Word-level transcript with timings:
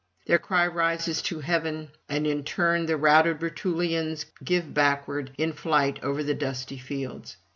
Their 0.25 0.39
cry 0.39 0.65
rises 0.65 1.21
to 1.21 1.41
heaven, 1.41 1.91
and 2.09 2.25
in 2.25 2.43
turn 2.43 2.87
the 2.87 2.97
routed 2.97 3.39
Rutulians 3.39 4.25
give 4.43 4.73
backward 4.73 5.29
in 5.37 5.53
flight 5.53 5.99
over 6.01 6.23
the 6.23 6.33
dusty 6.33 6.79
fields. 6.79 7.37